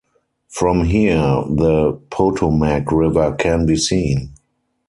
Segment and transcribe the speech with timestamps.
[0.49, 4.33] From here, the Potomac river can be seen.